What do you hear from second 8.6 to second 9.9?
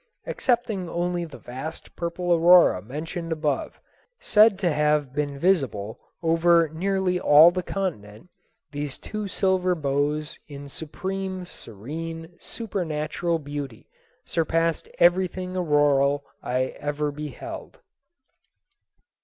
these two silver